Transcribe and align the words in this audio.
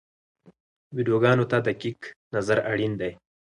ویډیوګانو 0.95 1.45
ته 1.51 1.57
دقیق 1.67 1.99
نظر 2.35 2.57
اړین 2.71 2.93
دی. 3.01 3.11